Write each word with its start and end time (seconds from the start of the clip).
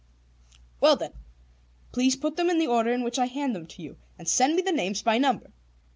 "Well 0.79 0.95
then, 0.95 1.13
please 1.91 2.15
put 2.15 2.35
them 2.35 2.49
in 2.49 2.57
the 2.57 2.65
order 2.65 2.91
in 2.91 3.03
which 3.03 3.19
I 3.19 3.27
hand 3.27 3.55
them 3.55 3.67
to 3.67 3.83
you, 3.83 3.97
and 4.17 4.27
send 4.27 4.55
me 4.55 4.63
the 4.63 4.71
names 4.71 5.03
by 5.03 5.19
number. 5.19 5.51